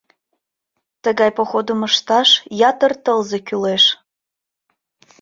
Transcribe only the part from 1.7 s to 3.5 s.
ышташ ятыр тылзе